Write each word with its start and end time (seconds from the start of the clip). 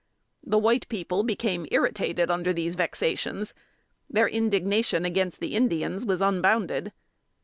The 0.43 0.57
white 0.57 0.89
people 0.89 1.21
became 1.21 1.67
irritated 1.69 2.31
under 2.31 2.51
these 2.53 2.73
vexations. 2.73 3.53
Their 4.09 4.27
indignation 4.27 5.05
against 5.05 5.39
the 5.39 5.53
Indians 5.55 6.07
was 6.07 6.21
unbounded. 6.21 6.91